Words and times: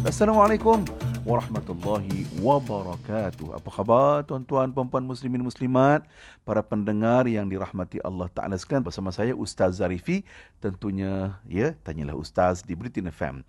Assalamualaikum 0.00 0.84
warahmatullahi 1.22 2.26
wabarakatuh. 2.40 3.56
Apa 3.56 3.68
khabar 3.70 4.26
tuan-tuan, 4.26 4.72
puan-puan 4.72 5.04
muslimin 5.04 5.44
muslimat, 5.44 6.02
para 6.42 6.64
pendengar 6.64 7.28
yang 7.30 7.46
dirahmati 7.46 8.00
Allah 8.02 8.26
Taala 8.32 8.56
sekalian 8.56 8.82
bersama 8.82 9.12
saya 9.12 9.36
Ustaz 9.36 9.78
Zarifi. 9.78 10.26
Tentunya 10.58 11.38
ya, 11.46 11.76
tanyalah 11.84 12.16
Ustaz 12.16 12.64
di 12.66 12.74
Britain 12.74 13.08
FM. 13.12 13.46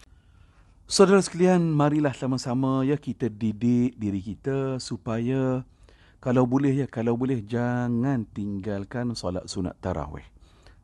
Saudara 0.91 1.23
sekalian, 1.23 1.71
marilah 1.71 2.11
sama-sama 2.11 2.83
ya 2.83 2.99
kita 2.99 3.31
didik 3.31 3.95
diri 3.95 4.19
kita 4.19 4.77
supaya 4.77 5.63
kalau 6.21 6.43
boleh 6.45 6.83
ya, 6.83 6.87
kalau 6.91 7.17
boleh 7.17 7.41
jangan 7.41 8.27
tinggalkan 8.29 9.15
solat 9.15 9.47
sunat 9.47 9.73
tarawih. 9.79 10.27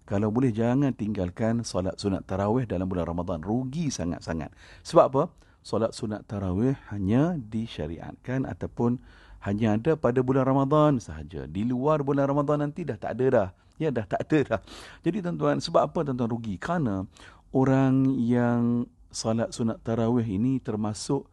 Kalau 0.07 0.31
boleh 0.31 0.55
jangan 0.55 0.95
tinggalkan 0.95 1.67
solat 1.67 1.99
sunat 1.99 2.23
tarawih 2.23 2.63
dalam 2.63 2.87
bulan 2.87 3.11
Ramadan. 3.11 3.43
Rugi 3.43 3.91
sangat-sangat. 3.91 4.55
Sebab 4.87 5.05
apa? 5.11 5.23
solat 5.67 5.91
sunat 5.91 6.23
tarawih 6.23 6.79
hanya 6.87 7.35
disyariatkan 7.35 8.47
ataupun 8.47 9.03
hanya 9.43 9.75
ada 9.75 9.99
pada 9.99 10.23
bulan 10.23 10.47
Ramadan 10.47 11.03
sahaja. 11.03 11.43
Di 11.43 11.67
luar 11.67 12.07
bulan 12.07 12.23
Ramadan 12.23 12.63
nanti 12.63 12.87
dah 12.87 12.95
tak 12.95 13.19
ada 13.19 13.25
dah. 13.27 13.49
Ya 13.75 13.91
dah 13.91 14.07
tak 14.07 14.23
ada 14.25 14.39
dah. 14.47 14.61
Jadi 15.03 15.19
tuan-tuan, 15.21 15.59
sebab 15.59 15.91
apa 15.91 16.07
tuan-tuan 16.07 16.31
rugi? 16.31 16.55
Kerana 16.55 17.03
orang 17.51 18.15
yang 18.15 18.87
solat 19.11 19.51
sunat 19.51 19.83
tarawih 19.83 20.25
ini 20.25 20.63
termasuk 20.63 21.27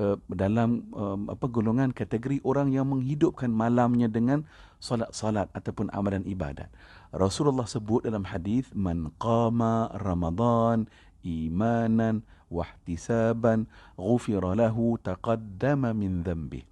uh, 0.00 0.16
dalam 0.32 0.88
um, 0.96 1.28
apa 1.28 1.44
golongan 1.46 1.92
kategori 1.92 2.40
orang 2.42 2.72
yang 2.72 2.88
menghidupkan 2.88 3.52
malamnya 3.52 4.08
dengan 4.08 4.48
solat-solat 4.80 5.52
ataupun 5.52 5.92
amalan 5.92 6.24
ibadat. 6.24 6.72
Rasulullah 7.12 7.68
sebut 7.68 8.08
dalam 8.08 8.24
hadis 8.24 8.72
man 8.72 9.12
qama 9.20 9.92
Ramadan 10.00 10.88
imanan 11.20 12.24
wahtisaban 12.48 13.68
ghufira 13.94 14.56
lahu 14.56 14.96
taqaddama 14.98 15.92
min 15.92 16.24
dhanbi 16.24 16.64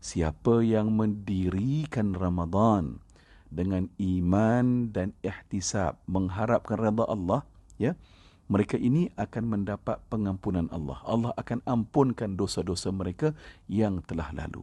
siapa 0.00 0.62
yang 0.62 0.94
mendirikan 0.94 2.14
Ramadan 2.14 3.02
dengan 3.50 3.90
iman 3.98 4.90
dan 4.94 5.10
ihtisab 5.26 5.98
mengharapkan 6.06 6.78
redha 6.78 7.04
Allah 7.10 7.42
ya 7.80 7.98
mereka 8.46 8.78
ini 8.78 9.10
akan 9.18 9.44
mendapat 9.46 9.98
pengampunan 10.06 10.70
Allah 10.70 11.02
Allah 11.02 11.32
akan 11.34 11.62
ampunkan 11.66 12.38
dosa-dosa 12.38 12.94
mereka 12.94 13.34
yang 13.66 14.02
telah 14.06 14.30
lalu 14.34 14.62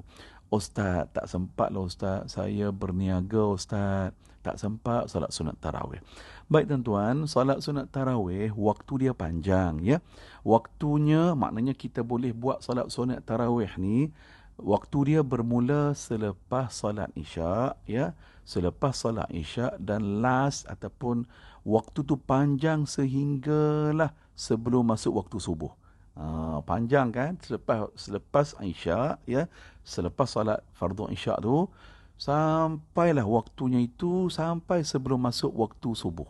Ustaz, 0.53 1.09
tak 1.09 1.25
sempat 1.25 1.73
lah 1.73 1.89
Ustaz. 1.89 2.29
Saya 2.37 2.69
berniaga 2.69 3.41
Ustaz. 3.49 4.13
Tak 4.45 4.59
sempat 4.59 5.07
solat 5.07 5.31
sunat 5.31 5.55
tarawih. 5.57 6.03
Baik 6.51 6.67
tuan-tuan, 6.67 7.25
solat 7.31 7.63
sunat 7.63 7.89
tarawih, 7.89 8.51
waktu 8.53 9.07
dia 9.07 9.15
panjang. 9.15 9.79
ya. 9.79 9.97
Waktunya, 10.43 11.31
maknanya 11.31 11.71
kita 11.71 12.03
boleh 12.03 12.35
buat 12.35 12.59
solat 12.59 12.91
sunat 12.91 13.23
tarawih 13.23 13.71
ni, 13.79 14.11
waktu 14.59 14.97
dia 15.13 15.21
bermula 15.25 15.93
selepas 15.97 16.73
solat 16.73 17.09
isyak. 17.17 17.77
ya, 17.89 18.13
Selepas 18.43 18.99
solat 18.99 19.31
isyak 19.31 19.79
dan 19.79 20.19
last 20.19 20.67
ataupun 20.67 21.23
waktu 21.63 22.03
tu 22.03 22.19
panjang 22.19 22.83
sehinggalah 22.83 24.11
sebelum 24.35 24.91
masuk 24.91 25.15
waktu 25.15 25.39
subuh. 25.39 25.71
Uh, 26.13 26.61
panjang 26.67 27.09
kan 27.09 27.33
selepas 27.41 27.89
selepas 27.97 28.53
isyak 28.61 29.17
ya 29.25 29.49
selepas 29.81 30.29
solat 30.29 30.61
fardu 30.77 31.09
isyak 31.09 31.41
tu 31.41 31.65
sampailah 32.21 33.25
waktunya 33.25 33.81
itu 33.81 34.29
sampai 34.29 34.85
sebelum 34.85 35.23
masuk 35.23 35.49
waktu 35.55 35.89
subuh. 35.95 36.29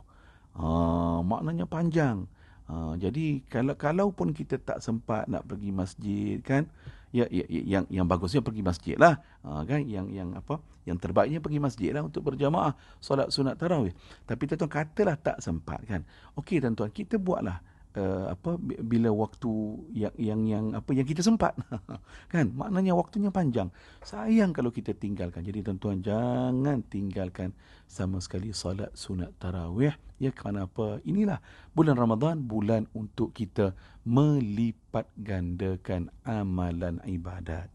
Uh, 0.53 1.19
maknanya 1.25 1.65
panjang. 1.65 2.30
Uh, 2.64 2.95
jadi 2.95 3.44
kalau 3.52 3.75
kalau 3.75 4.08
pun 4.16 4.31
kita 4.31 4.56
tak 4.56 4.80
sempat 4.80 5.28
nak 5.28 5.43
pergi 5.43 5.76
masjid 5.76 6.39
kan 6.39 6.64
ya, 7.11 7.27
ya, 7.27 7.43
ya 7.52 7.61
yang 7.67 7.83
yang 7.92 8.05
bagusnya 8.08 8.39
pergi 8.39 8.64
masjid 8.64 8.95
lah. 8.95 9.20
Uh, 9.43 9.67
kan? 9.67 9.83
Yang 9.83 10.15
yang 10.15 10.30
apa? 10.32 10.64
Yang 10.87 10.98
terbaiknya 11.04 11.39
pergi 11.43 11.60
masjid 11.60 11.89
lah 11.92 12.04
untuk 12.04 12.23
berjamaah 12.23 12.76
solat 13.04 13.32
sunat 13.32 13.60
tarawih. 13.60 13.92
Tapi 14.23 14.43
tuan-tuan 14.48 14.71
katalah 14.71 15.15
tak 15.20 15.37
sempat 15.43 15.83
kan? 15.83 16.08
Okey 16.39 16.64
tuan-tuan 16.64 16.92
kita 16.92 17.20
buatlah 17.20 17.60
uh, 17.98 18.33
apa 18.33 18.58
bila 18.61 19.09
waktu 19.14 19.52
yang 19.93 20.15
yang 20.17 20.42
yang 20.45 20.65
apa 20.77 20.92
yang 20.93 21.05
kita 21.05 21.21
sempat. 21.21 21.54
Kan? 22.33 22.54
Maknanya 22.54 22.98
waktunya 22.98 23.30
panjang. 23.30 23.70
Sayang 24.02 24.54
kalau 24.54 24.70
kita 24.73 24.93
tinggalkan. 24.98 25.45
Jadi 25.45 25.61
tuan-tuan 25.61 26.02
jangan 26.02 26.81
tinggalkan 26.86 27.54
sama 27.86 28.20
sekali 28.20 28.54
solat 28.54 28.93
sunat 28.93 29.36
tarawih. 29.37 29.93
Ya 30.17 30.31
kerana 30.31 30.65
apa? 30.70 31.04
Inilah 31.04 31.42
bulan 31.76 31.99
Ramadan 31.99 32.39
bulan 32.42 32.87
untuk 32.95 33.36
kita 33.36 33.76
melipat 34.08 35.10
gandakan 35.20 36.10
amalan 36.23 36.99
ibadat. 37.04 37.70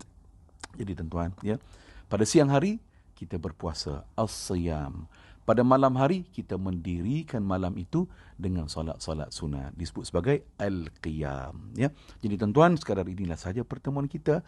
Jadi 0.79 0.93
tuan-tuan 0.95 1.35
ya 1.43 1.59
pada 2.07 2.25
siang 2.25 2.49
hari 2.49 2.79
kita 3.19 3.37
berpuasa 3.37 4.07
as-siyam 4.15 5.11
pada 5.49 5.65
malam 5.65 5.97
hari 5.97 6.29
kita 6.29 6.61
mendirikan 6.61 7.41
malam 7.41 7.73
itu 7.81 8.05
dengan 8.37 8.69
solat-solat 8.69 9.33
sunat 9.33 9.73
disebut 9.73 10.05
sebagai 10.05 10.45
al-qiyam 10.61 11.73
ya. 11.73 11.89
Jadi 12.21 12.37
tuan-tuan 12.37 12.77
sekadar 12.77 13.09
inilah 13.09 13.41
saja 13.41 13.65
pertemuan 13.65 14.05
kita. 14.05 14.45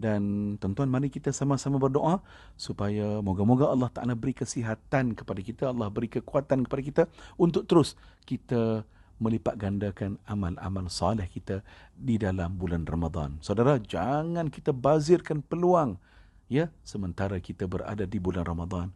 Dan 0.00 0.56
tuan-tuan 0.56 0.88
mari 0.88 1.12
kita 1.12 1.28
sama-sama 1.28 1.76
berdoa 1.76 2.24
supaya 2.56 3.20
moga-moga 3.20 3.68
Allah 3.68 3.92
Taala 3.92 4.16
beri 4.16 4.32
kesihatan 4.32 5.12
kepada 5.12 5.44
kita 5.44 5.68
Allah 5.68 5.92
beri 5.92 6.08
kekuatan 6.08 6.64
kepada 6.64 6.80
kita 6.80 7.02
untuk 7.36 7.68
terus 7.68 8.00
kita 8.24 8.88
melipat 9.20 9.60
gandakan 9.60 10.16
amal-amal 10.24 10.88
soleh 10.88 11.28
kita 11.28 11.60
di 11.92 12.16
dalam 12.16 12.56
bulan 12.56 12.88
Ramadan. 12.88 13.36
Saudara, 13.44 13.76
jangan 13.76 14.48
kita 14.48 14.72
bazirkan 14.72 15.44
peluang 15.44 16.00
ya 16.48 16.72
sementara 16.80 17.36
kita 17.36 17.68
berada 17.68 18.08
di 18.08 18.16
bulan 18.16 18.48
Ramadan 18.48 18.88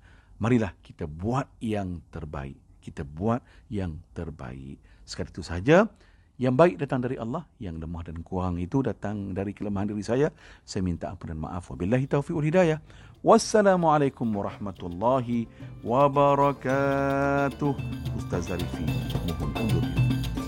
marilah 0.44 0.76
kita 0.84 1.08
buat 1.08 1.48
yang 1.64 2.04
terbaik. 2.12 2.60
Kita 2.84 3.00
buat 3.00 3.40
yang 3.72 3.96
terbaik. 4.12 4.76
Sekali 5.08 5.32
itu 5.32 5.40
saja. 5.40 5.88
Yang 6.36 6.54
baik 6.58 6.74
datang 6.82 7.00
dari 7.00 7.16
Allah, 7.16 7.46
yang 7.62 7.78
lemah 7.80 8.04
dan 8.04 8.18
kurang 8.20 8.58
itu 8.60 8.82
datang 8.84 9.32
dari 9.32 9.56
kelemahan 9.56 9.88
diri 9.88 10.04
saya. 10.04 10.28
Saya 10.66 10.84
minta 10.84 11.08
ampun 11.08 11.32
dan 11.32 11.40
maaf. 11.40 11.72
Wabillahi 11.72 12.04
taufiq 12.10 12.36
wal 12.36 12.44
hidayah. 12.44 12.82
Wassalamualaikum 13.24 14.28
warahmatullahi 14.28 15.48
wabarakatuh. 15.80 17.72
Ustaz 18.20 18.52
Zarifi, 18.52 18.84
mohon 19.24 20.43